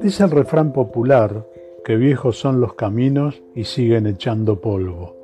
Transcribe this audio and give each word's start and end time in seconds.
Dice 0.00 0.22
el 0.22 0.30
refrán 0.30 0.72
popular 0.72 1.44
que 1.84 1.96
viejos 1.96 2.38
son 2.38 2.60
los 2.60 2.74
caminos 2.74 3.42
y 3.56 3.64
siguen 3.64 4.06
echando 4.06 4.60
polvo. 4.60 5.16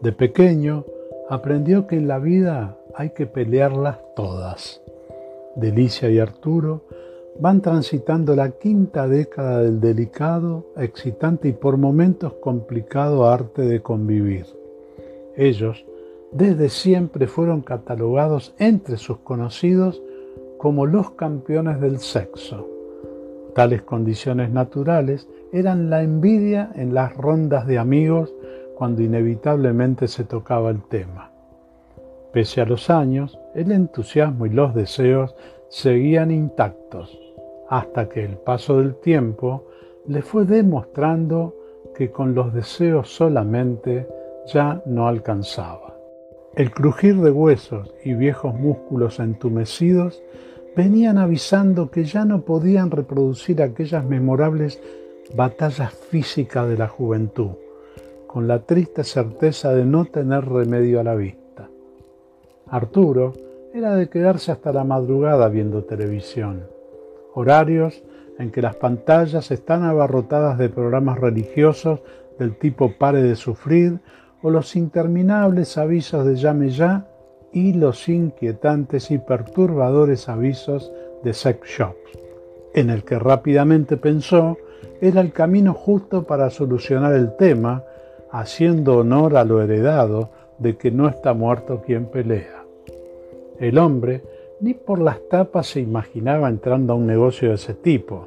De 0.00 0.12
pequeño 0.12 0.86
aprendió 1.28 1.86
que 1.86 1.96
en 1.96 2.08
la 2.08 2.18
vida 2.18 2.78
hay 2.94 3.10
que 3.10 3.26
pelearlas 3.26 3.98
todas. 4.16 4.80
Delicia 5.56 6.08
y 6.08 6.18
Arturo 6.18 6.84
van 7.38 7.60
transitando 7.60 8.34
la 8.34 8.52
quinta 8.52 9.06
década 9.06 9.60
del 9.60 9.78
delicado, 9.78 10.64
excitante 10.78 11.48
y 11.48 11.52
por 11.52 11.76
momentos 11.76 12.32
complicado 12.34 13.28
arte 13.28 13.60
de 13.60 13.82
convivir. 13.82 14.46
Ellos, 15.36 15.84
desde 16.32 16.70
siempre, 16.70 17.26
fueron 17.26 17.60
catalogados 17.60 18.54
entre 18.58 18.96
sus 18.96 19.18
conocidos 19.18 20.02
como 20.56 20.86
los 20.86 21.10
campeones 21.10 21.78
del 21.78 21.98
sexo. 21.98 22.71
Tales 23.54 23.82
condiciones 23.82 24.50
naturales 24.50 25.28
eran 25.52 25.90
la 25.90 26.02
envidia 26.02 26.70
en 26.74 26.94
las 26.94 27.14
rondas 27.16 27.66
de 27.66 27.78
amigos 27.78 28.34
cuando 28.76 29.02
inevitablemente 29.02 30.08
se 30.08 30.24
tocaba 30.24 30.70
el 30.70 30.82
tema. 30.84 31.30
Pese 32.32 32.62
a 32.62 32.64
los 32.64 32.88
años, 32.88 33.38
el 33.54 33.72
entusiasmo 33.72 34.46
y 34.46 34.50
los 34.50 34.74
deseos 34.74 35.34
seguían 35.68 36.30
intactos 36.30 37.18
hasta 37.68 38.08
que 38.08 38.24
el 38.24 38.36
paso 38.36 38.78
del 38.78 38.94
tiempo 38.96 39.66
le 40.06 40.22
fue 40.22 40.44
demostrando 40.44 41.54
que 41.94 42.10
con 42.10 42.34
los 42.34 42.52
deseos 42.54 43.14
solamente 43.14 44.08
ya 44.46 44.82
no 44.86 45.08
alcanzaba. 45.08 45.94
El 46.54 46.70
crujir 46.70 47.16
de 47.20 47.30
huesos 47.30 47.94
y 48.04 48.14
viejos 48.14 48.54
músculos 48.54 49.20
entumecidos 49.20 50.22
venían 50.76 51.18
avisando 51.18 51.90
que 51.90 52.04
ya 52.04 52.24
no 52.24 52.42
podían 52.42 52.90
reproducir 52.90 53.62
aquellas 53.62 54.04
memorables 54.04 54.80
batallas 55.34 55.92
físicas 55.92 56.68
de 56.68 56.76
la 56.76 56.88
juventud, 56.88 57.50
con 58.26 58.48
la 58.48 58.60
triste 58.60 59.04
certeza 59.04 59.74
de 59.74 59.84
no 59.84 60.04
tener 60.04 60.44
remedio 60.46 61.00
a 61.00 61.04
la 61.04 61.14
vista. 61.14 61.68
Arturo 62.68 63.32
era 63.74 63.94
de 63.96 64.08
quedarse 64.08 64.52
hasta 64.52 64.72
la 64.72 64.84
madrugada 64.84 65.48
viendo 65.48 65.84
televisión 65.84 66.72
horarios 67.34 68.02
en 68.38 68.50
que 68.50 68.62
las 68.62 68.76
pantallas 68.76 69.50
están 69.50 69.84
abarrotadas 69.84 70.58
de 70.58 70.68
programas 70.68 71.18
religiosos 71.18 72.00
del 72.38 72.56
tipo 72.56 72.92
pare 72.98 73.22
de 73.22 73.36
sufrir 73.36 74.00
o 74.42 74.50
los 74.50 74.74
interminables 74.76 75.78
avisos 75.78 76.26
de 76.26 76.36
llame 76.36 76.70
ya 76.70 77.06
y 77.52 77.74
los 77.74 78.08
inquietantes 78.08 79.10
y 79.10 79.18
perturbadores 79.18 80.28
avisos 80.28 80.92
de 81.22 81.34
sex 81.34 81.68
shops, 81.68 82.18
en 82.74 82.90
el 82.90 83.04
que 83.04 83.18
rápidamente 83.18 83.96
pensó 83.96 84.56
era 85.00 85.20
el 85.20 85.32
camino 85.32 85.74
justo 85.74 86.24
para 86.24 86.50
solucionar 86.50 87.14
el 87.14 87.36
tema, 87.36 87.84
haciendo 88.30 88.98
honor 88.98 89.36
a 89.36 89.44
lo 89.44 89.62
heredado 89.62 90.30
de 90.58 90.76
que 90.76 90.90
no 90.90 91.08
está 91.08 91.34
muerto 91.34 91.82
quien 91.84 92.06
pelea. 92.06 92.64
El 93.58 93.78
hombre 93.78 94.22
ni 94.60 94.74
por 94.74 95.00
las 95.00 95.18
tapas 95.28 95.66
se 95.66 95.80
imaginaba 95.80 96.48
entrando 96.48 96.92
a 96.92 96.96
un 96.96 97.06
negocio 97.06 97.48
de 97.48 97.56
ese 97.56 97.74
tipo, 97.74 98.26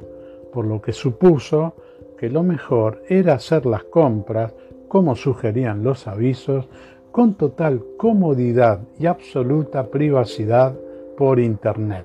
por 0.52 0.66
lo 0.66 0.80
que 0.80 0.92
supuso 0.92 1.74
que 2.18 2.28
lo 2.28 2.42
mejor 2.42 3.02
era 3.08 3.34
hacer 3.34 3.66
las 3.66 3.84
compras, 3.84 4.54
como 4.88 5.16
sugerían 5.16 5.82
los 5.82 6.06
avisos, 6.06 6.68
con 7.16 7.32
total 7.32 7.82
comodidad 7.96 8.80
y 8.98 9.06
absoluta 9.06 9.86
privacidad 9.86 10.74
por 11.16 11.40
Internet. 11.40 12.04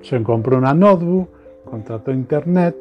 Se 0.00 0.20
compró 0.24 0.58
una 0.58 0.74
notebook, 0.74 1.28
contrató 1.64 2.10
Internet 2.10 2.76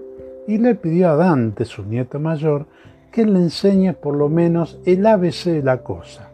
y 0.47 0.58
le 0.58 0.73
pidió 0.73 1.11
a 1.11 1.16
Dante, 1.16 1.64
su 1.66 1.83
nieto 1.83 2.19
mayor, 2.19 2.66
que 3.11 3.23
le 3.23 3.37
enseñe 3.37 3.93
por 3.93 4.15
lo 4.15 4.30
menos 4.30 4.80
el 4.83 5.05
ABC 5.05 5.52
de 5.52 5.61
la 5.61 5.83
cosa. 5.83 6.32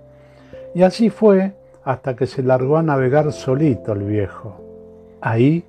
Y 0.73 0.83
así 0.83 1.09
fue 1.09 1.51
hasta 1.83 2.15
que 2.15 2.25
se 2.25 2.41
largó 2.41 2.77
a 2.77 2.81
navegar 2.81 3.33
solito 3.33 3.91
el 3.91 4.03
viejo. 4.03 4.55
Ahí 5.19 5.65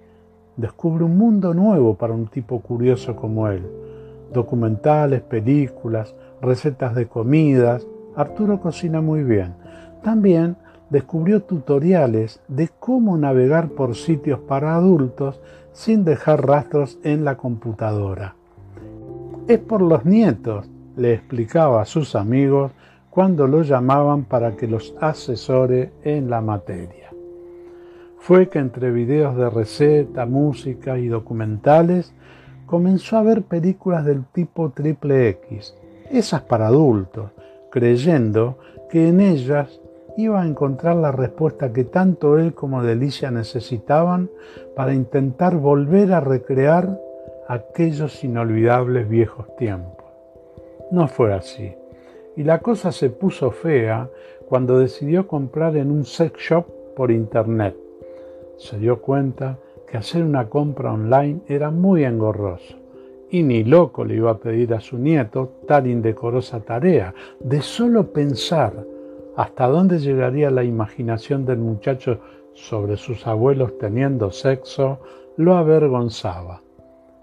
descubre 0.56 1.02
un 1.02 1.18
mundo 1.18 1.54
nuevo 1.54 1.96
para 1.96 2.14
un 2.14 2.28
tipo 2.28 2.60
curioso 2.60 3.16
como 3.16 3.48
él. 3.48 3.66
Documentales, 4.32 5.22
películas, 5.22 6.14
recetas 6.40 6.94
de 6.94 7.08
comidas. 7.08 7.84
Arturo 8.18 8.60
cocina 8.60 9.00
muy 9.00 9.22
bien. 9.22 9.54
También 10.02 10.56
descubrió 10.90 11.42
tutoriales 11.42 12.40
de 12.48 12.68
cómo 12.80 13.16
navegar 13.16 13.68
por 13.68 13.94
sitios 13.94 14.40
para 14.40 14.74
adultos 14.74 15.40
sin 15.72 16.04
dejar 16.04 16.44
rastros 16.44 16.98
en 17.04 17.24
la 17.24 17.36
computadora. 17.36 18.34
Es 19.46 19.60
por 19.60 19.82
los 19.82 20.04
nietos, 20.04 20.68
le 20.96 21.14
explicaba 21.14 21.80
a 21.80 21.84
sus 21.84 22.16
amigos 22.16 22.72
cuando 23.08 23.46
lo 23.46 23.62
llamaban 23.62 24.24
para 24.24 24.56
que 24.56 24.66
los 24.66 24.96
asesore 25.00 25.92
en 26.02 26.28
la 26.28 26.40
materia. 26.40 27.10
Fue 28.18 28.48
que 28.48 28.58
entre 28.58 28.90
videos 28.90 29.36
de 29.36 29.48
receta, 29.48 30.26
música 30.26 30.98
y 30.98 31.06
documentales 31.06 32.12
comenzó 32.66 33.16
a 33.16 33.22
ver 33.22 33.42
películas 33.42 34.04
del 34.04 34.24
tipo 34.24 34.70
triple 34.70 35.28
X, 35.28 35.76
esas 36.10 36.42
para 36.42 36.66
adultos, 36.66 37.30
creyendo 37.70 38.58
que 38.90 39.08
en 39.08 39.20
ellas 39.20 39.80
iba 40.16 40.42
a 40.42 40.46
encontrar 40.46 40.96
la 40.96 41.12
respuesta 41.12 41.72
que 41.72 41.84
tanto 41.84 42.38
él 42.38 42.54
como 42.54 42.82
Delicia 42.82 43.30
necesitaban 43.30 44.30
para 44.74 44.94
intentar 44.94 45.56
volver 45.56 46.12
a 46.12 46.20
recrear 46.20 46.98
aquellos 47.46 48.24
inolvidables 48.24 49.08
viejos 49.08 49.54
tiempos. 49.56 50.06
No 50.90 51.06
fue 51.08 51.34
así 51.34 51.74
y 52.38 52.44
la 52.44 52.60
cosa 52.60 52.92
se 52.92 53.10
puso 53.10 53.50
fea 53.50 54.08
cuando 54.48 54.78
decidió 54.78 55.26
comprar 55.26 55.76
en 55.76 55.90
un 55.90 56.04
sex 56.04 56.38
shop 56.38 56.66
por 56.94 57.10
internet. 57.10 57.74
Se 58.58 58.78
dio 58.78 59.02
cuenta 59.02 59.58
que 59.90 59.96
hacer 59.96 60.22
una 60.22 60.48
compra 60.48 60.92
online 60.92 61.40
era 61.48 61.72
muy 61.72 62.04
engorroso 62.04 62.77
y 63.30 63.42
ni 63.42 63.64
loco 63.64 64.04
le 64.04 64.14
iba 64.14 64.30
a 64.30 64.38
pedir 64.38 64.74
a 64.74 64.80
su 64.80 64.98
nieto 64.98 65.60
tal 65.66 65.86
indecorosa 65.86 66.60
tarea. 66.60 67.14
De 67.40 67.60
solo 67.60 68.12
pensar 68.12 68.72
hasta 69.36 69.66
dónde 69.66 69.98
llegaría 69.98 70.50
la 70.50 70.64
imaginación 70.64 71.44
del 71.44 71.58
muchacho 71.58 72.18
sobre 72.54 72.96
sus 72.96 73.26
abuelos 73.26 73.78
teniendo 73.78 74.32
sexo, 74.32 74.98
lo 75.36 75.56
avergonzaba. 75.56 76.60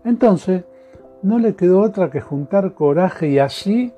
Entonces, 0.05 0.63
no 1.23 1.39
le 1.39 1.55
quedó 1.55 1.81
otra 1.81 2.09
que 2.09 2.21
juntar 2.21 2.73
coraje 2.73 3.27
y 3.27 3.39
así 3.39 3.91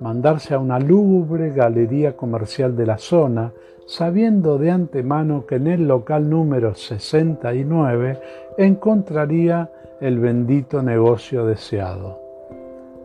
mandarse 0.00 0.54
a 0.54 0.58
una 0.58 0.78
lúgubre 0.78 1.50
galería 1.50 2.16
comercial 2.16 2.76
de 2.76 2.86
la 2.86 2.98
zona, 2.98 3.52
sabiendo 3.86 4.58
de 4.58 4.70
antemano 4.70 5.46
que 5.46 5.54
en 5.54 5.68
el 5.68 5.86
local 5.86 6.28
número 6.28 6.74
69 6.74 8.18
encontraría 8.58 9.70
el 10.00 10.18
bendito 10.18 10.82
negocio 10.82 11.46
deseado. 11.46 12.20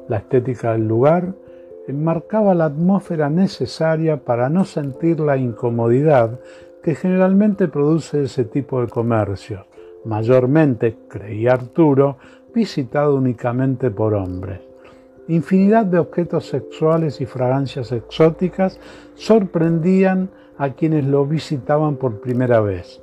La 0.08 0.18
estética 0.18 0.72
del 0.74 0.88
lugar 0.88 1.34
enmarcaba 1.88 2.54
la 2.54 2.66
atmósfera 2.66 3.30
necesaria 3.30 4.18
para 4.18 4.50
no 4.50 4.66
sentir 4.66 5.20
la 5.20 5.38
incomodidad 5.38 6.40
que 6.84 6.96
generalmente 6.96 7.68
produce 7.68 8.24
ese 8.24 8.46
tipo 8.46 8.82
de 8.82 8.88
comercio, 8.88 9.66
mayormente, 10.06 10.96
creía 11.08 11.54
Arturo, 11.54 12.18
visitado 12.54 13.16
únicamente 13.16 13.92
por 13.92 14.14
hombres. 14.14 14.62
Infinidad 15.28 15.86
de 15.86 16.00
objetos 16.00 16.48
sexuales 16.48 17.22
y 17.22 17.26
fragancias 17.26 17.92
exóticas 17.92 18.80
sorprendían 19.14 20.30
a 20.58 20.72
quienes 20.72 21.06
lo 21.06 21.26
visitaban 21.26 21.98
por 21.98 22.20
primera 22.20 22.62
vez. 22.62 23.02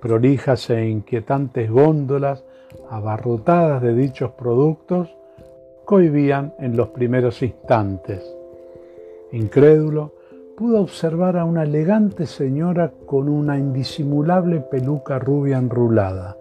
Prolijas 0.00 0.70
e 0.70 0.86
inquietantes 0.86 1.70
góndolas 1.70 2.44
abarrotadas 2.90 3.82
de 3.82 3.94
dichos 3.94 4.32
productos 4.32 5.14
cohibían 5.84 6.54
en 6.58 6.76
los 6.76 6.88
primeros 6.88 7.42
instantes. 7.42 8.22
Incrédulo, 9.32 10.12
pudo 10.56 10.80
observar 10.80 11.36
a 11.36 11.44
una 11.44 11.64
elegante 11.64 12.26
señora 12.26 12.92
con 13.06 13.28
una 13.28 13.58
indisimulable 13.58 14.60
peluca 14.60 15.18
rubia 15.18 15.58
enrulada 15.58 16.36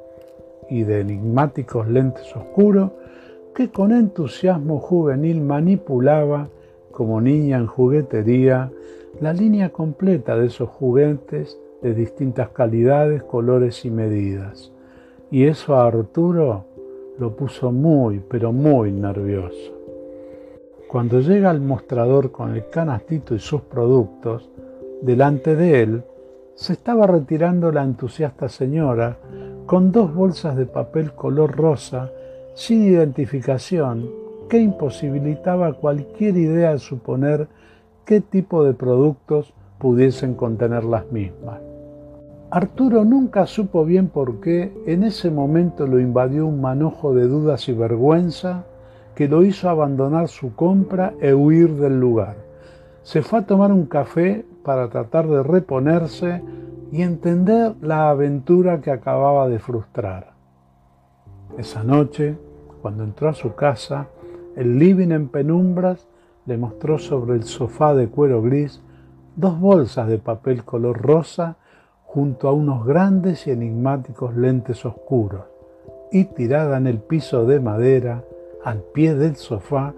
y 0.70 0.84
de 0.84 1.02
enigmáticos 1.02 1.88
lentes 1.88 2.36
oscuros 2.36 2.92
que 3.54 3.70
con 3.70 3.92
entusiasmo 3.92 4.80
juvenil 4.80 5.42
manipulaba, 5.42 6.50
como 6.92 7.22
niña 7.22 7.58
en 7.58 7.68
juguetería, 7.68 8.72
la 9.22 9.34
línea 9.34 9.70
completa 9.70 10.36
de 10.36 10.48
esos 10.48 10.70
juguetes 10.70 11.58
de 11.82 11.94
distintas 11.94 12.50
calidades, 12.50 13.24
colores 13.24 13.86
y 13.86 13.92
medidas. 13.92 14.72
Y 15.32 15.46
eso 15.46 15.76
a 15.76 15.88
Arturo 15.88 16.66
lo 17.18 17.36
puso 17.36 17.72
muy, 17.72 18.20
pero 18.20 18.52
muy 18.52 18.92
nervioso. 18.92 19.74
Cuando 20.88 21.20
llega 21.20 21.50
al 21.50 21.62
mostrador 21.62 22.32
con 22.32 22.56
el 22.56 22.70
canastito 22.70 23.36
y 23.36 23.40
sus 23.40 23.62
productos, 23.62 24.50
delante 25.02 25.56
de 25.56 25.82
él 25.82 26.04
se 26.54 26.74
estaba 26.74 27.06
retirando 27.08 27.72
la 27.72 27.84
entusiasta 27.84 28.48
señora 28.48 29.18
con 29.66 29.92
dos 29.92 30.14
bolsas 30.14 30.56
de 30.56 30.66
papel 30.66 31.14
color 31.14 31.56
rosa 31.56 32.12
sin 32.54 32.84
identificación 32.84 34.10
que 34.48 34.60
imposibilitaba 34.60 35.74
cualquier 35.74 36.38
idea 36.38 36.72
de 36.72 36.80
suponer 36.80 37.48
qué 38.06 38.22
tipo 38.22 38.64
de 38.64 38.74
productos 38.74 39.54
pudiesen 39.80 40.36
contener 40.36 40.84
las 40.86 41.12
mismas. 41.12 41.60
Arturo 42.52 43.04
nunca 43.04 43.48
supo 43.48 43.86
bien 43.86 44.08
por 44.08 44.40
qué 44.40 44.72
en 44.86 45.04
ese 45.04 45.32
momento 45.32 45.88
lo 45.88 46.00
invadió 46.00 46.46
un 46.46 46.62
manojo 46.62 47.14
de 47.14 47.28
dudas 47.28 47.68
y 47.68 47.74
vergüenza 47.74 48.66
que 49.16 49.28
lo 49.28 49.44
hizo 49.44 49.70
abandonar 49.70 50.28
su 50.28 50.56
compra 50.56 51.14
e 51.20 51.34
huir 51.34 51.74
del 51.76 52.00
lugar. 52.00 52.36
Se 53.04 53.22
fue 53.22 53.40
a 53.40 53.46
tomar 53.46 53.72
un 53.72 53.86
café 53.86 54.46
para 54.64 54.90
tratar 54.90 55.28
de 55.28 55.42
reponerse 55.42 56.44
y 56.92 57.02
entender 57.02 57.74
la 57.82 58.10
aventura 58.10 58.80
que 58.80 58.92
acababa 58.92 59.48
de 59.50 59.60
frustrar. 59.60 60.34
Esa 61.58 61.84
noche, 61.84 62.38
cuando 62.82 63.04
entró 63.04 63.30
a 63.30 63.34
su 63.34 63.56
casa, 63.56 64.08
el 64.56 64.78
living 64.78 65.12
en 65.12 65.30
penumbras 65.30 66.08
le 66.46 66.58
mostró 66.58 67.00
sobre 67.00 67.36
el 67.36 67.44
sofá 67.44 67.96
de 67.96 68.08
cuero 68.08 68.42
gris 68.42 68.82
dos 69.36 69.60
bolsas 69.60 70.08
de 70.08 70.20
papel 70.20 70.64
color 70.64 71.02
rosa 71.02 71.58
junto 72.16 72.48
a 72.48 72.54
unos 72.54 72.86
grandes 72.86 73.46
y 73.46 73.52
enigmáticos 73.52 74.38
lentes 74.38 74.86
oscuros, 74.86 75.42
y 76.14 76.24
tirada 76.24 76.78
en 76.78 76.88
el 76.88 77.00
piso 77.00 77.46
de 77.46 77.60
madera, 77.60 78.24
al 78.64 78.84
pie 78.94 79.16
del 79.16 79.36
sofá, 79.36 79.94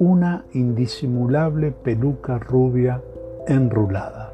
una 0.00 0.44
indisimulable 0.54 1.70
peluca 1.70 2.40
rubia 2.40 3.00
enrulada. 3.46 4.32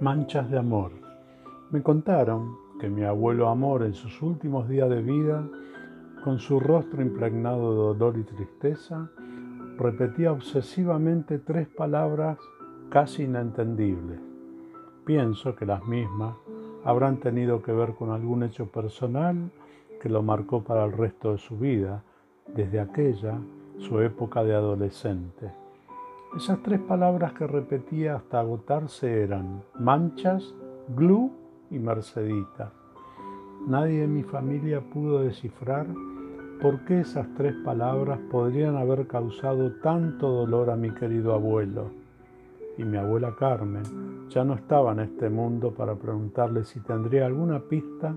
Manchas 0.00 0.50
de 0.50 0.58
amor. 0.58 1.05
Me 1.70 1.82
contaron 1.82 2.56
que 2.78 2.88
mi 2.88 3.02
abuelo 3.02 3.48
Amor 3.48 3.82
en 3.82 3.94
sus 3.94 4.22
últimos 4.22 4.68
días 4.68 4.88
de 4.88 5.02
vida 5.02 5.48
con 6.22 6.38
su 6.38 6.60
rostro 6.60 7.02
impregnado 7.02 7.70
de 7.70 7.98
dolor 7.98 8.18
y 8.18 8.24
tristeza, 8.24 9.10
repetía 9.76 10.32
obsesivamente 10.32 11.38
tres 11.38 11.68
palabras 11.68 12.38
casi 12.88 13.24
inentendibles. 13.24 14.20
Pienso 15.04 15.54
que 15.56 15.66
las 15.66 15.84
mismas 15.86 16.36
habrán 16.84 17.18
tenido 17.18 17.62
que 17.62 17.72
ver 17.72 17.94
con 17.94 18.10
algún 18.10 18.42
hecho 18.42 18.66
personal 18.66 19.50
que 20.00 20.08
lo 20.08 20.22
marcó 20.22 20.62
para 20.62 20.84
el 20.84 20.92
resto 20.92 21.32
de 21.32 21.38
su 21.38 21.58
vida, 21.58 22.02
desde 22.54 22.80
aquella, 22.80 23.38
su 23.78 24.00
época 24.00 24.44
de 24.44 24.54
adolescente. 24.54 25.52
Esas 26.36 26.62
tres 26.62 26.80
palabras 26.80 27.32
que 27.32 27.46
repetía 27.46 28.16
hasta 28.16 28.40
agotarse 28.40 29.22
eran 29.22 29.62
manchas, 29.78 30.54
glue 30.88 31.45
y 31.70 31.78
Mercedita. 31.78 32.72
Nadie 33.66 34.04
en 34.04 34.14
mi 34.14 34.22
familia 34.22 34.80
pudo 34.80 35.20
descifrar 35.20 35.86
¿Por 36.60 36.86
qué 36.86 37.00
esas 37.00 37.26
tres 37.34 37.54
palabras 37.66 38.18
podrían 38.30 38.76
haber 38.76 39.06
causado 39.06 39.72
tanto 39.82 40.30
dolor 40.30 40.70
a 40.70 40.76
mi 40.76 40.90
querido 40.90 41.34
abuelo? 41.34 41.90
Y 42.78 42.84
mi 42.84 42.96
abuela 42.96 43.34
Carmen 43.38 43.82
ya 44.30 44.42
no 44.42 44.54
estaba 44.54 44.92
en 44.92 45.00
este 45.00 45.28
mundo 45.28 45.74
para 45.74 45.94
preguntarle 45.96 46.64
si 46.64 46.80
tendría 46.80 47.26
alguna 47.26 47.60
pista 47.60 48.16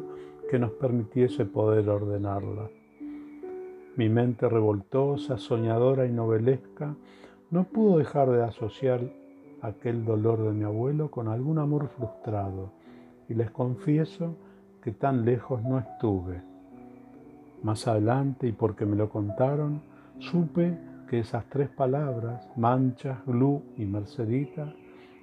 que 0.50 0.58
nos 0.58 0.72
permitiese 0.72 1.46
poder 1.46 1.90
ordenarla. 1.90 2.70
Mi 3.98 4.08
mente 4.08 4.48
revoltosa, 4.48 5.38
soñadora 5.38 6.06
y 6.06 6.12
novelesca 6.12 6.96
no 7.52 7.66
pudo 7.66 7.98
dejar 7.98 8.32
de 8.32 8.42
asociar 8.42 9.02
aquel 9.62 10.06
dolor 10.06 10.44
de 10.44 10.54
mi 10.54 10.64
abuelo 10.64 11.12
con 11.12 11.28
algún 11.28 11.60
amor 11.60 11.90
frustrado, 11.90 12.72
y 13.30 13.36
les 13.36 13.52
confieso 13.52 14.36
que 14.82 14.92
tan 14.92 15.24
lejos 15.24 15.64
no 15.64 15.80
estuve 15.80 16.42
más 17.64 17.88
adelante, 17.88 18.48
y 18.48 18.52
porque 18.52 18.86
me 18.86 18.96
lo 18.96 19.10
contaron, 19.10 19.82
supe 20.20 20.78
que 21.10 21.20
esas 21.20 21.46
tres 21.50 21.70
palabras, 21.70 22.50
manchas, 22.56 23.18
glue 23.26 23.62
y 23.78 23.86
mercedita, 23.86 24.74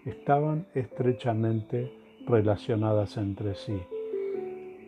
estaban 0.05 0.67
estrechamente 0.75 1.93
relacionadas 2.27 3.17
entre 3.17 3.55
sí. 3.55 3.81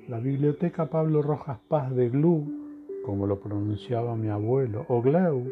La 0.09 0.19
biblioteca 0.19 0.87
Pablo 0.87 1.23
Rojas 1.23 1.59
Paz 1.69 1.95
de 1.95 2.09
Glue, 2.09 2.45
como 3.05 3.27
lo 3.27 3.41
pronunciaba 3.41 4.17
mi 4.17 4.29
abuelo, 4.29 4.85
o 4.89 5.01
Gleu, 5.01 5.51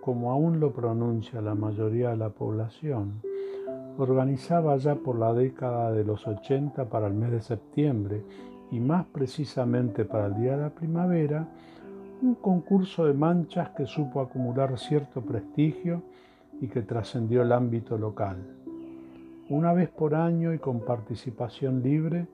como 0.00 0.32
aún 0.32 0.60
lo 0.60 0.72
pronuncia 0.72 1.40
la 1.40 1.54
mayoría 1.54 2.10
de 2.10 2.16
la 2.16 2.30
población, 2.30 3.22
organizaba 3.98 4.76
ya 4.76 4.94
por 4.94 5.18
la 5.18 5.32
década 5.32 5.92
de 5.92 6.04
los 6.04 6.26
80 6.26 6.88
para 6.88 7.06
el 7.06 7.14
mes 7.14 7.30
de 7.30 7.40
septiembre 7.40 8.22
y 8.70 8.80
más 8.80 9.06
precisamente 9.06 10.04
para 10.04 10.26
el 10.26 10.34
Día 10.36 10.56
de 10.56 10.62
la 10.62 10.70
Primavera, 10.70 11.48
un 12.22 12.34
concurso 12.34 13.06
de 13.06 13.14
manchas 13.14 13.70
que 13.70 13.86
supo 13.86 14.20
acumular 14.20 14.78
cierto 14.78 15.20
prestigio 15.22 16.02
y 16.60 16.68
que 16.68 16.82
trascendió 16.82 17.42
el 17.42 17.52
ámbito 17.52 17.96
local. 17.98 18.36
Una 19.48 19.72
vez 19.72 19.88
por 19.88 20.14
año 20.14 20.54
y 20.54 20.58
con 20.58 20.80
participación 20.80 21.82
libre, 21.82 22.28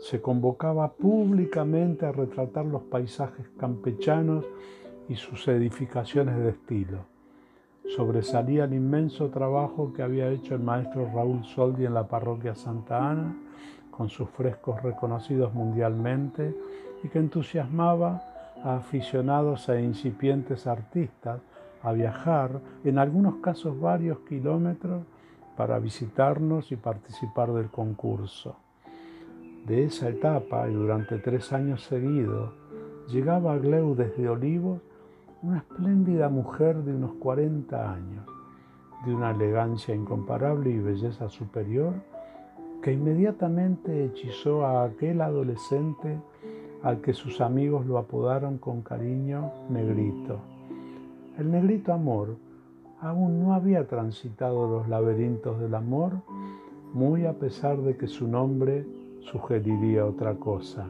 se 0.00 0.20
convocaba 0.20 0.92
públicamente 0.92 2.06
a 2.06 2.12
retratar 2.12 2.64
los 2.66 2.82
paisajes 2.82 3.48
campechanos 3.58 4.44
y 5.08 5.16
sus 5.16 5.48
edificaciones 5.48 6.36
de 6.36 6.50
estilo. 6.50 7.17
Sobresalía 7.96 8.64
el 8.64 8.74
inmenso 8.74 9.28
trabajo 9.28 9.92
que 9.94 10.02
había 10.02 10.28
hecho 10.30 10.54
el 10.54 10.60
maestro 10.60 11.10
Raúl 11.14 11.44
Soldi 11.44 11.86
en 11.86 11.94
la 11.94 12.06
parroquia 12.06 12.54
Santa 12.54 13.10
Ana 13.10 13.34
con 13.90 14.08
sus 14.08 14.28
frescos 14.30 14.82
reconocidos 14.82 15.52
mundialmente 15.54 16.54
y 17.02 17.08
que 17.08 17.18
entusiasmaba 17.18 18.22
a 18.62 18.76
aficionados 18.76 19.68
e 19.68 19.82
incipientes 19.82 20.66
artistas 20.66 21.40
a 21.82 21.92
viajar, 21.92 22.60
en 22.84 22.98
algunos 22.98 23.36
casos 23.36 23.80
varios 23.80 24.18
kilómetros, 24.20 25.02
para 25.56 25.78
visitarnos 25.78 26.70
y 26.70 26.76
participar 26.76 27.52
del 27.52 27.68
concurso. 27.70 28.56
De 29.66 29.84
esa 29.84 30.08
etapa 30.08 30.68
y 30.68 30.74
durante 30.74 31.18
tres 31.18 31.52
años 31.52 31.82
seguidos, 31.82 32.52
llegaba 33.08 33.54
a 33.54 33.58
Gleu 33.58 33.94
desde 33.94 34.28
Olivos 34.28 34.80
una 35.42 35.58
espléndida 35.58 36.28
mujer 36.28 36.82
de 36.82 36.94
unos 36.94 37.12
40 37.14 37.92
años, 37.92 38.24
de 39.06 39.14
una 39.14 39.30
elegancia 39.30 39.94
incomparable 39.94 40.70
y 40.70 40.78
belleza 40.78 41.28
superior, 41.28 41.94
que 42.82 42.92
inmediatamente 42.92 44.04
hechizó 44.04 44.64
a 44.64 44.84
aquel 44.84 45.20
adolescente 45.20 46.18
al 46.82 47.00
que 47.00 47.12
sus 47.12 47.40
amigos 47.40 47.86
lo 47.86 47.98
apodaron 47.98 48.58
con 48.58 48.82
cariño 48.82 49.52
Negrito. 49.68 50.38
El 51.38 51.50
negrito 51.50 51.92
amor 51.92 52.36
aún 53.00 53.40
no 53.40 53.54
había 53.54 53.86
transitado 53.86 54.68
los 54.68 54.88
laberintos 54.88 55.60
del 55.60 55.74
amor, 55.74 56.12
muy 56.94 57.26
a 57.26 57.34
pesar 57.34 57.78
de 57.78 57.96
que 57.96 58.08
su 58.08 58.26
nombre 58.26 58.84
sugeriría 59.20 60.04
otra 60.04 60.34
cosa. 60.34 60.88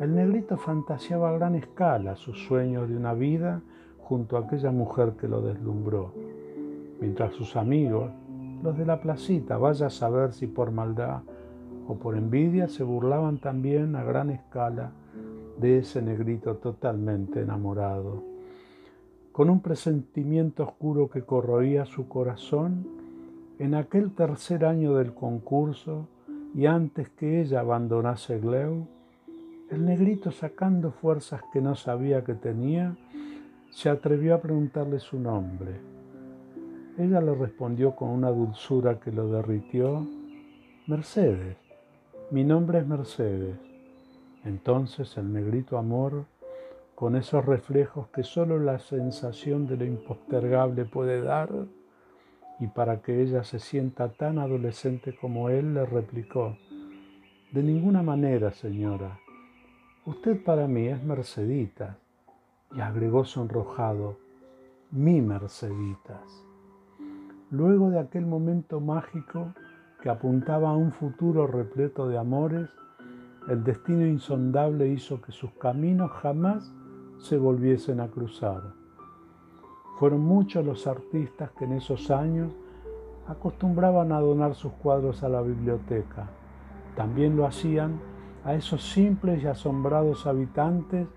El 0.00 0.16
negrito 0.16 0.56
fantaseaba 0.56 1.30
a 1.30 1.38
gran 1.38 1.54
escala 1.54 2.16
sus 2.16 2.44
sueños 2.46 2.88
de 2.88 2.96
una 2.96 3.14
vida 3.14 3.62
junto 3.98 4.36
a 4.36 4.40
aquella 4.40 4.72
mujer 4.72 5.12
que 5.12 5.28
lo 5.28 5.40
deslumbró, 5.40 6.12
mientras 7.00 7.32
sus 7.34 7.54
amigos 7.54 8.10
los 8.62 8.76
de 8.76 8.86
la 8.86 9.00
placita, 9.00 9.56
vaya 9.56 9.86
a 9.86 9.90
saber 9.90 10.32
si 10.32 10.46
por 10.46 10.70
maldad 10.70 11.20
o 11.86 11.94
por 11.96 12.16
envidia 12.16 12.66
se 12.66 12.82
burlaban 12.82 13.38
también 13.38 13.94
a 13.94 14.02
gran 14.02 14.30
escala 14.30 14.90
de 15.58 15.78
ese 15.78 16.02
negrito 16.02 16.56
totalmente 16.56 17.42
enamorado. 17.42 18.22
Con 19.32 19.50
un 19.50 19.60
presentimiento 19.60 20.64
oscuro 20.64 21.08
que 21.08 21.22
corroía 21.22 21.84
su 21.84 22.08
corazón, 22.08 22.86
en 23.58 23.74
aquel 23.74 24.12
tercer 24.12 24.64
año 24.64 24.94
del 24.94 25.14
concurso 25.14 26.08
y 26.54 26.66
antes 26.66 27.10
que 27.10 27.42
ella 27.42 27.60
abandonase 27.60 28.40
Gleu, 28.40 28.86
el 29.74 29.84
negrito 29.84 30.30
sacando 30.30 30.90
fuerzas 30.90 31.42
que 31.52 31.60
no 31.60 31.74
sabía 31.74 32.24
que 32.24 32.34
tenía, 32.34 32.96
se 33.70 33.90
atrevió 33.90 34.34
a 34.34 34.40
preguntarle 34.40 35.00
su 35.00 35.18
nombre 35.18 35.94
ella 36.96 37.20
le 37.20 37.34
respondió 37.34 37.96
con 37.96 38.10
una 38.10 38.30
dulzura 38.30 39.00
que 39.00 39.10
lo 39.10 39.28
derritió, 39.28 40.06
Mercedes, 40.86 41.56
mi 42.30 42.44
nombre 42.44 42.78
es 42.78 42.86
Mercedes. 42.86 43.56
Entonces 44.44 45.16
el 45.16 45.32
negrito 45.32 45.76
amor, 45.76 46.26
con 46.94 47.16
esos 47.16 47.44
reflejos 47.44 48.06
que 48.08 48.22
solo 48.22 48.60
la 48.60 48.78
sensación 48.78 49.66
de 49.66 49.76
lo 49.76 49.84
impostergable 49.84 50.84
puede 50.84 51.20
dar, 51.20 51.50
y 52.60 52.68
para 52.68 53.02
que 53.02 53.22
ella 53.22 53.42
se 53.42 53.58
sienta 53.58 54.10
tan 54.12 54.38
adolescente 54.38 55.16
como 55.20 55.50
él, 55.50 55.74
le 55.74 55.86
replicó, 55.86 56.56
de 57.50 57.62
ninguna 57.64 58.04
manera, 58.04 58.52
señora. 58.52 59.18
Usted 60.06 60.44
para 60.44 60.68
mí 60.68 60.88
es 60.88 61.02
Mercedita. 61.02 61.96
y 62.76 62.80
agregó 62.80 63.24
sonrojado, 63.24 64.18
mi 64.90 65.22
Merceditas. 65.22 66.44
Luego 67.50 67.88
de 67.88 68.00
aquel 68.00 68.26
momento 68.26 68.80
mágico 68.80 69.54
que 70.02 70.10
apuntaba 70.10 70.70
a 70.70 70.76
un 70.76 70.92
futuro 70.92 71.46
repleto 71.46 72.06
de 72.06 72.18
amores, 72.18 72.68
el 73.48 73.64
destino 73.64 74.06
insondable 74.06 74.88
hizo 74.88 75.22
que 75.22 75.32
sus 75.32 75.52
caminos 75.52 76.10
jamás 76.10 76.70
se 77.18 77.38
volviesen 77.38 78.00
a 78.00 78.08
cruzar. 78.08 78.74
Fueron 79.98 80.20
muchos 80.20 80.66
los 80.66 80.86
artistas 80.86 81.50
que 81.52 81.64
en 81.64 81.72
esos 81.72 82.10
años 82.10 82.52
acostumbraban 83.26 84.12
a 84.12 84.20
donar 84.20 84.54
sus 84.54 84.72
cuadros 84.72 85.22
a 85.22 85.30
la 85.30 85.40
biblioteca. 85.40 86.28
También 86.94 87.36
lo 87.38 87.46
hacían 87.46 87.98
a 88.44 88.54
esos 88.54 88.82
simples 88.82 89.42
y 89.42 89.46
asombrados 89.46 90.26
habitantes 90.26 91.08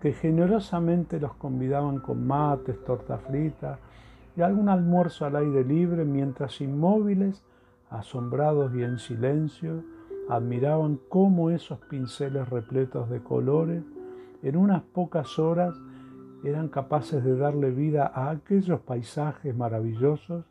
que 0.00 0.12
generosamente 0.12 1.18
los 1.18 1.34
convidaban 1.34 1.98
con 1.98 2.26
mates, 2.26 2.82
torta 2.84 3.18
frita 3.18 3.78
y 4.36 4.42
algún 4.42 4.68
almuerzo 4.68 5.24
al 5.24 5.36
aire 5.36 5.64
libre 5.64 6.04
mientras 6.04 6.60
inmóviles, 6.60 7.42
asombrados 7.88 8.74
y 8.74 8.82
en 8.82 8.98
silencio, 8.98 9.82
admiraban 10.28 10.98
cómo 11.08 11.50
esos 11.50 11.78
pinceles 11.80 12.48
repletos 12.48 13.08
de 13.08 13.22
colores 13.22 13.82
en 14.42 14.56
unas 14.56 14.82
pocas 14.82 15.38
horas 15.38 15.74
eran 16.44 16.68
capaces 16.68 17.24
de 17.24 17.36
darle 17.36 17.70
vida 17.70 18.10
a 18.14 18.30
aquellos 18.30 18.80
paisajes 18.80 19.56
maravillosos 19.56 20.44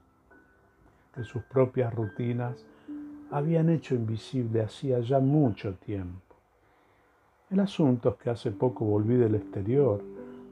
que 1.13 1.23
sus 1.23 1.43
propias 1.43 1.93
rutinas 1.93 2.65
habían 3.33 3.69
hecho 3.69 3.95
invisible 3.95 4.61
hacía 4.61 4.99
ya 4.99 5.19
mucho 5.19 5.73
tiempo. 5.73 6.35
El 7.49 7.61
asunto 7.61 8.09
es 8.09 8.15
que 8.17 8.29
hace 8.29 8.51
poco 8.51 8.85
volví 8.85 9.15
del 9.15 9.33
exterior, 9.33 10.03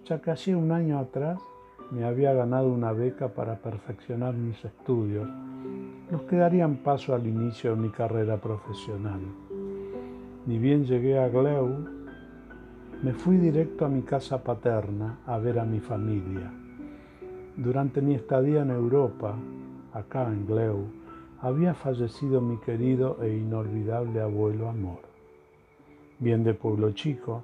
ya 0.03 0.19
que 0.19 0.31
hacía 0.31 0.57
un 0.57 0.71
año 0.71 0.97
atrás 0.97 1.39
me 1.91 2.05
había 2.05 2.33
ganado 2.33 2.69
una 2.69 2.91
beca 2.91 3.27
para 3.27 3.57
perfeccionar 3.57 4.33
mis 4.33 4.65
estudios, 4.65 5.29
los 6.09 6.23
que 6.23 6.37
darían 6.37 6.77
paso 6.77 7.13
al 7.13 7.27
inicio 7.27 7.75
de 7.75 7.81
mi 7.81 7.89
carrera 7.89 8.37
profesional. 8.37 9.21
Ni 10.47 10.57
bien 10.57 10.83
llegué 10.83 11.19
a 11.19 11.29
Gleu, 11.29 11.85
me 13.03 13.13
fui 13.13 13.37
directo 13.37 13.85
a 13.85 13.89
mi 13.89 14.01
casa 14.01 14.43
paterna 14.43 15.19
a 15.27 15.37
ver 15.37 15.59
a 15.59 15.65
mi 15.65 15.79
familia. 15.79 16.51
Durante 17.55 18.01
mi 18.01 18.15
estadía 18.15 18.63
en 18.63 18.71
Europa, 18.71 19.35
acá 19.93 20.27
en 20.27 20.47
Gleu, 20.47 21.00
había 21.41 21.73
fallecido 21.73 22.39
mi 22.39 22.57
querido 22.57 23.17
e 23.21 23.35
inolvidable 23.35 24.21
abuelo 24.21 24.69
Amor. 24.69 24.99
Bien 26.19 26.43
de 26.43 26.53
pueblo 26.53 26.91
chico, 26.91 27.43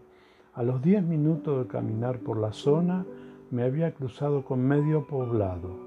a 0.54 0.62
los 0.62 0.84
diez 0.84 1.04
minutos 1.04 1.64
de 1.64 1.68
caminar 1.68 2.20
por 2.20 2.38
la 2.38 2.54
zona 2.54 3.06
me 3.50 3.64
había 3.64 3.96
cruzado 3.96 4.44
con 4.44 4.62
medio 4.62 5.08
poblado, 5.08 5.80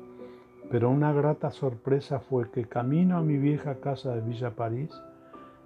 pero 0.73 0.91
una 0.91 1.13
grata 1.13 1.53
sorpresa 1.53 2.19
fue 2.19 2.51
que 2.51 2.65
camino 2.65 3.17
a 3.17 3.23
mi 3.23 3.39
vieja 3.39 3.77
casa 3.77 4.13
de 4.17 4.23
Villa 4.23 4.57
París, 4.57 4.91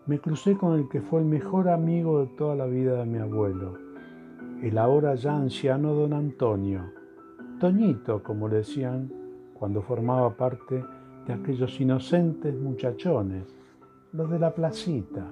me 0.06 0.18
crucé 0.18 0.54
con 0.54 0.78
el 0.78 0.86
que 0.90 1.00
fue 1.00 1.20
el 1.20 1.26
mejor 1.26 1.70
amigo 1.70 2.20
de 2.20 2.26
toda 2.36 2.54
la 2.54 2.66
vida 2.66 2.96
de 2.98 3.06
mi 3.06 3.18
abuelo, 3.20 3.78
el 4.62 4.76
ahora 4.76 5.14
ya 5.14 5.34
anciano 5.34 5.94
don 5.94 6.12
Antonio, 6.12 6.92
Toñito, 7.58 8.22
como 8.22 8.48
le 8.48 8.56
decían 8.56 9.10
cuando 9.54 9.80
formaba 9.80 10.36
parte 10.36 10.84
de 11.26 11.32
aquellos 11.32 11.80
inocentes 11.80 12.54
muchachones, 12.54 13.44
los 14.12 14.30
de 14.30 14.38
la 14.38 14.54
placita. 14.54 15.26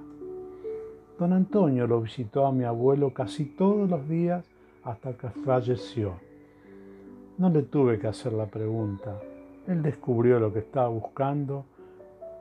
Don 1.19 1.33
Antonio 1.33 1.87
lo 1.87 2.01
visitó 2.01 2.47
a 2.47 2.53
mi 2.53 2.65
abuelo 2.65 3.13
casi 3.13 3.45
todos 3.45 3.89
los 3.89 4.09
días 4.09 4.45
hasta 4.85 5.13
que 5.13 5.29
falleció. 5.29 6.15
No 7.39 7.51
le 7.51 7.63
tuve 7.63 7.99
que 7.99 8.09
hacer 8.09 8.33
la 8.33 8.47
pregunta. 8.47 9.21
Él 9.67 9.83
descubrió 9.83 10.41
lo 10.41 10.53
que 10.53 10.61
estaba 10.61 10.89
buscando 10.89 11.65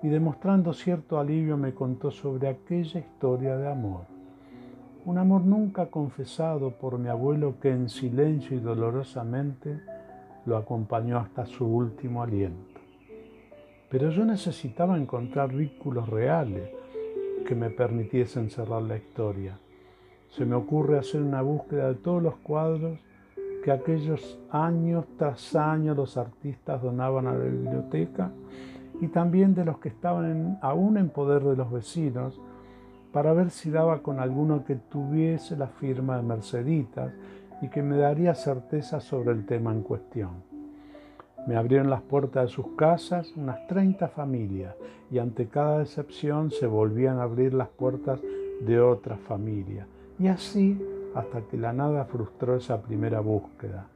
y 0.02 0.08
demostrando 0.08 0.74
cierto 0.74 1.20
alivio 1.20 1.58
me 1.58 1.74
contó 1.74 2.10
sobre 2.10 2.48
aquella 2.48 3.00
historia 3.00 3.58
de 3.58 3.70
amor. 3.70 4.06
Un 5.06 5.18
amor 5.18 5.42
nunca 5.42 5.88
confesado 5.88 6.72
por 6.72 6.98
mi 6.98 7.10
abuelo 7.10 7.56
que 7.60 7.72
en 7.72 7.90
silencio 7.90 8.58
y 8.58 8.60
dolorosamente 8.60 9.80
lo 10.46 10.58
acompañó 10.58 11.18
hasta 11.20 11.46
su 11.46 11.66
último 11.66 12.24
aliento. 12.24 12.71
Pero 13.92 14.10
yo 14.10 14.24
necesitaba 14.24 14.98
encontrar 14.98 15.54
vínculos 15.54 16.08
reales 16.08 16.72
que 17.46 17.56
me 17.56 17.70
permitiesen 17.70 18.50
cerrar 18.50 18.84
la 18.84 18.96
historia. 18.96 19.60
Se 20.30 20.46
me 20.46 20.56
ocurre 20.56 20.98
hacer 20.98 21.22
una 21.22 21.42
búsqueda 21.42 21.90
de 21.90 21.96
todos 21.96 22.24
los 22.24 22.36
cuadros 22.38 22.98
que 23.66 23.72
aquellos 23.72 24.40
años 24.50 25.06
tras 25.18 25.58
años 25.58 25.98
los 25.98 26.16
artistas 26.16 26.82
donaban 26.82 27.28
a 27.28 27.34
la 27.34 27.44
biblioteca 27.44 28.32
y 29.02 29.08
también 29.08 29.54
de 29.54 29.66
los 29.66 29.80
que 29.80 29.90
estaban 29.90 30.58
aún 30.62 30.98
en 30.98 31.10
poder 31.10 31.44
de 31.44 31.58
los 31.58 31.70
vecinos 31.70 32.40
para 33.12 33.34
ver 33.34 33.50
si 33.50 33.72
daba 33.72 34.02
con 34.02 34.22
alguno 34.22 34.64
que 34.64 34.76
tuviese 34.76 35.58
la 35.58 35.68
firma 35.68 36.16
de 36.16 36.24
Merceditas 36.24 37.12
y 37.62 37.68
que 37.68 37.84
me 37.84 37.98
daría 37.98 38.36
certeza 38.36 39.02
sobre 39.02 39.32
el 39.32 39.46
tema 39.46 39.74
en 39.74 39.82
cuestión. 39.82 40.51
Me 41.48 41.56
abrieron 41.56 41.90
las 41.90 42.02
puertas 42.02 42.46
de 42.46 42.54
sus 42.54 42.68
casas 42.76 43.34
unas 43.36 43.68
30 43.68 44.08
familias 44.10 44.76
y 45.10 45.20
ante 45.20 45.48
cada 45.48 45.80
decepción 45.80 46.52
se 46.52 46.68
volvían 46.68 47.20
a 47.20 47.24
abrir 47.24 47.54
las 47.54 47.70
puertas 47.70 48.20
de 48.62 48.80
otras 48.80 49.20
familias. 49.22 49.88
Y 50.20 50.28
así 50.28 50.80
hasta 51.16 51.42
que 51.42 51.58
la 51.58 51.74
nada 51.74 52.06
frustró 52.06 52.56
esa 52.56 52.82
primera 52.82 53.20
búsqueda. 53.20 53.88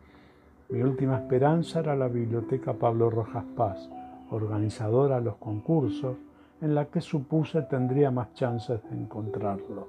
Mi 0.69 0.81
última 0.81 1.17
esperanza 1.17 1.79
era 1.79 1.95
la 1.95 2.07
Biblioteca 2.07 2.73
Pablo 2.73 3.09
Rojas 3.09 3.45
Paz, 3.55 3.89
organizadora 4.31 5.19
de 5.19 5.25
los 5.25 5.35
concursos, 5.35 6.17
en 6.61 6.73
la 6.73 6.85
que 6.85 7.01
supuse 7.01 7.61
tendría 7.63 8.09
más 8.09 8.33
chances 8.33 8.81
de 8.89 8.97
encontrarlo. 8.97 9.87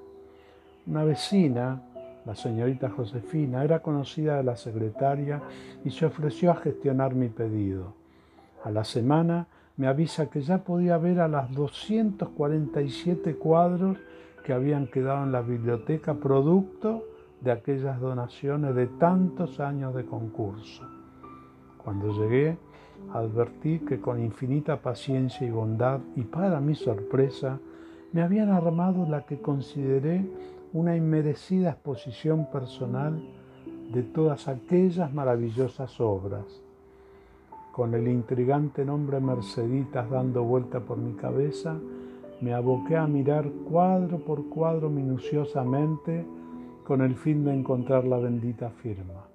Una 0.87 1.05
vecina 1.05 1.81
la 2.27 2.35
señorita 2.35 2.91
Josefina 2.91 3.63
era 3.63 3.81
conocida 3.81 4.37
de 4.37 4.43
la 4.43 4.57
secretaria 4.57 5.41
y 5.85 5.91
se 5.91 6.07
ofreció 6.07 6.51
a 6.51 6.57
gestionar 6.57 7.15
mi 7.15 7.29
pedido. 7.29 7.95
A 8.65 8.71
la 8.71 8.83
semana 8.83 9.47
me 9.77 9.87
avisa 9.87 10.29
que 10.29 10.43
ya 10.43 10.59
podía 10.59 10.99
ver 10.99 11.21
a 11.21 11.29
las 11.29 11.53
247 11.53 13.37
cuadros 13.37 13.99
que 14.45 14.53
habían 14.53 14.89
quedado 14.89 15.23
en 15.23 15.31
la 15.31 15.41
biblioteca 15.41 16.15
producto 16.15 17.05
de 17.41 17.53
aquellas 17.53 18.01
donaciones 18.01 18.75
de 18.75 18.87
tantos 18.87 19.61
años 19.61 19.95
de 19.95 20.05
concurso. 20.05 20.83
Cuando 21.79 22.13
llegué, 22.13 22.59
advertí 23.13 23.79
que 23.81 24.01
con 24.01 24.19
infinita 24.19 24.81
paciencia 24.81 25.47
y 25.47 25.51
bondad, 25.51 26.01
y 26.17 26.23
para 26.23 26.59
mi 26.61 26.75
sorpresa, 26.75 27.61
me 28.13 28.23
habían 28.23 28.51
armado 28.51 29.07
la 29.09 29.27
que 29.27 29.41
consideré 29.41 30.25
una 30.73 30.97
inmerecida 30.97 31.71
exposición 31.71 32.47
personal 32.51 33.23
de 33.93 34.03
todas 34.03 34.49
aquellas 34.49 35.13
maravillosas 35.13 36.01
obras. 36.01 36.45
Con 37.73 37.95
el 37.95 38.09
intrigante 38.09 38.85
nombre 38.85 39.21
Merceditas 39.21 40.11
dando 40.11 40.43
vuelta 40.43 40.81
por 40.81 40.99
mi 40.99 41.15
cabeza, 41.15 41.77
me 42.41 42.53
aboqué 42.53 42.97
a 42.97 43.07
mirar 43.07 43.49
cuadro 43.69 44.19
por 44.19 44.49
cuadro 44.49 44.91
minuciosamente 44.91 46.27
con 46.85 47.01
el 47.01 47.15
fin 47.15 47.45
de 47.45 47.55
encontrar 47.55 48.05
la 48.05 48.19
bendita 48.19 48.71
firma. 48.71 49.27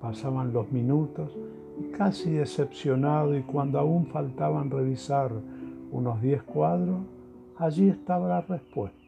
Pasaban 0.00 0.52
los 0.52 0.70
minutos 0.70 1.36
y 1.80 1.90
casi 1.92 2.30
decepcionado 2.30 3.36
y 3.36 3.42
cuando 3.42 3.78
aún 3.78 4.06
faltaban 4.06 4.70
revisar 4.70 5.32
unos 5.90 6.20
diez 6.20 6.42
cuadros, 6.42 7.00
allí 7.58 7.88
estaba 7.88 8.28
la 8.28 8.40
respuesta 8.42 9.05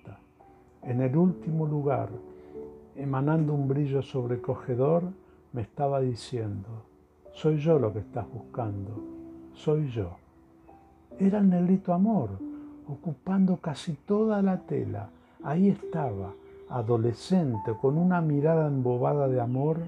en 0.88 1.02
el 1.02 1.14
último 1.16 1.66
lugar, 1.66 2.08
emanando 2.96 3.52
un 3.52 3.68
brillo 3.68 4.00
sobrecogedor, 4.00 5.04
me 5.52 5.60
estaba 5.60 6.00
diciendo, 6.00 6.86
soy 7.30 7.58
yo 7.58 7.78
lo 7.78 7.92
que 7.92 7.98
estás 7.98 8.26
buscando, 8.32 9.04
soy 9.52 9.90
yo. 9.90 10.16
Era 11.18 11.40
el 11.40 11.50
negrito 11.50 11.92
amor, 11.92 12.30
ocupando 12.88 13.58
casi 13.58 13.92
toda 14.06 14.40
la 14.40 14.60
tela. 14.62 15.10
Ahí 15.42 15.68
estaba, 15.68 16.32
adolescente, 16.70 17.74
con 17.78 17.98
una 17.98 18.22
mirada 18.22 18.66
embobada 18.66 19.28
de 19.28 19.42
amor, 19.42 19.80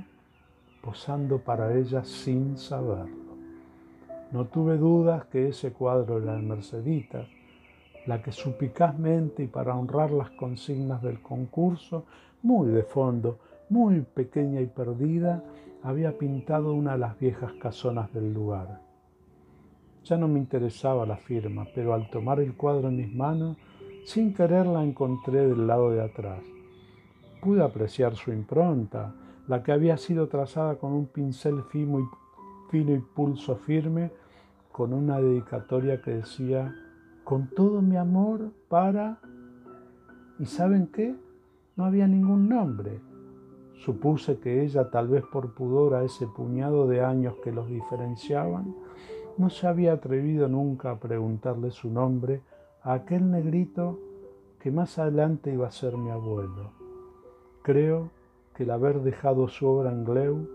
posando 0.82 1.38
para 1.38 1.74
ella 1.74 2.04
sin 2.04 2.58
saberlo. 2.58 3.30
No 4.32 4.44
tuve 4.44 4.76
dudas 4.76 5.24
que 5.24 5.48
ese 5.48 5.72
cuadro 5.72 6.18
era 6.18 6.34
de 6.34 6.42
Merceditas, 6.42 7.26
la 8.06 8.22
que 8.22 8.32
supicazmente 8.32 9.44
y 9.44 9.46
para 9.46 9.76
honrar 9.76 10.10
las 10.10 10.30
consignas 10.30 11.02
del 11.02 11.20
concurso, 11.20 12.04
muy 12.42 12.68
de 12.68 12.82
fondo, 12.82 13.38
muy 13.68 14.00
pequeña 14.00 14.60
y 14.60 14.66
perdida, 14.66 15.44
había 15.82 16.16
pintado 16.16 16.74
una 16.74 16.92
de 16.92 16.98
las 16.98 17.18
viejas 17.18 17.52
casonas 17.54 18.12
del 18.12 18.32
lugar. 18.32 18.80
Ya 20.04 20.16
no 20.16 20.28
me 20.28 20.38
interesaba 20.38 21.06
la 21.06 21.16
firma, 21.16 21.66
pero 21.74 21.94
al 21.94 22.10
tomar 22.10 22.40
el 22.40 22.54
cuadro 22.54 22.88
en 22.88 22.96
mis 22.96 23.14
manos, 23.14 23.56
sin 24.04 24.34
querer 24.34 24.66
la 24.66 24.82
encontré 24.82 25.46
del 25.46 25.66
lado 25.66 25.90
de 25.90 26.02
atrás. 26.02 26.42
Pude 27.40 27.62
apreciar 27.62 28.16
su 28.16 28.32
impronta, 28.32 29.14
la 29.46 29.62
que 29.62 29.72
había 29.72 29.96
sido 29.96 30.28
trazada 30.28 30.76
con 30.76 30.92
un 30.92 31.06
pincel 31.06 31.62
fino 31.70 32.00
y, 32.00 32.04
fino 32.70 32.94
y 32.94 32.98
pulso 32.98 33.56
firme, 33.56 34.10
con 34.72 34.92
una 34.92 35.20
dedicatoria 35.20 36.00
que 36.00 36.12
decía, 36.12 36.74
con 37.30 37.46
todo 37.46 37.80
mi 37.80 37.96
amor 37.96 38.50
para... 38.68 39.20
¿Y 40.40 40.46
saben 40.46 40.88
qué? 40.88 41.14
No 41.76 41.84
había 41.84 42.08
ningún 42.08 42.48
nombre. 42.48 43.00
Supuse 43.84 44.40
que 44.40 44.64
ella, 44.64 44.90
tal 44.90 45.06
vez 45.06 45.22
por 45.30 45.54
pudor 45.54 45.94
a 45.94 46.02
ese 46.02 46.26
puñado 46.26 46.88
de 46.88 47.04
años 47.04 47.36
que 47.44 47.52
los 47.52 47.68
diferenciaban, 47.68 48.74
no 49.38 49.48
se 49.48 49.68
había 49.68 49.92
atrevido 49.92 50.48
nunca 50.48 50.90
a 50.90 50.98
preguntarle 50.98 51.70
su 51.70 51.88
nombre 51.88 52.42
a 52.82 52.94
aquel 52.94 53.30
negrito 53.30 53.96
que 54.58 54.72
más 54.72 54.98
adelante 54.98 55.52
iba 55.52 55.68
a 55.68 55.70
ser 55.70 55.96
mi 55.96 56.10
abuelo. 56.10 56.72
Creo 57.62 58.10
que 58.56 58.64
el 58.64 58.72
haber 58.72 59.02
dejado 59.02 59.46
su 59.46 59.68
obra 59.68 59.92
en 59.92 60.04
Gleu 60.04 60.48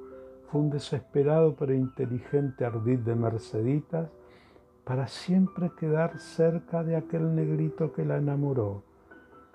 fue 0.52 0.60
un 0.60 0.72
desesperado 0.72 1.56
pero 1.56 1.74
inteligente 1.74 2.66
ardid 2.66 3.00
de 3.00 3.16
Merceditas 3.16 4.10
para 4.86 5.08
siempre 5.08 5.72
quedar 5.78 6.20
cerca 6.20 6.84
de 6.84 6.96
aquel 6.96 7.36
negrito 7.36 7.92
que 7.92 8.06
la 8.06 8.18
enamoró, 8.18 8.84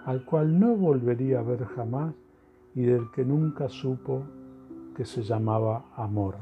al 0.05 0.25
cual 0.25 0.59
no 0.59 0.75
volvería 0.75 1.39
a 1.39 1.43
ver 1.43 1.65
jamás 1.67 2.15
y 2.75 2.83
del 2.83 3.11
que 3.13 3.25
nunca 3.25 3.69
supo 3.69 4.25
que 4.97 5.05
se 5.05 5.23
llamaba 5.23 5.85
amor. 5.97 6.37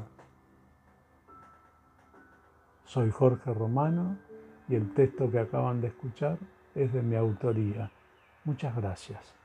Soy 2.85 3.11
Jorge 3.11 3.53
Romano 3.53 4.17
y 4.69 4.75
el 4.75 4.95
texto 4.95 5.31
que 5.31 5.39
acaban 5.39 5.83
de 5.83 5.89
escuchar 5.89 6.39
es 6.75 6.91
de 6.93 7.03
mi 7.03 7.17
autoría. 7.17 7.91
Muchas 8.45 8.75
gracias. 8.75 9.38